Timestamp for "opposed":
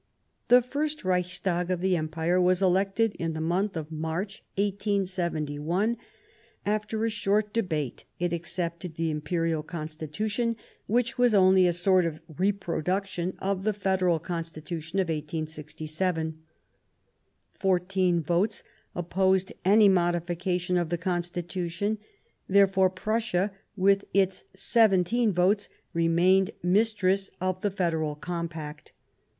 18.95-19.53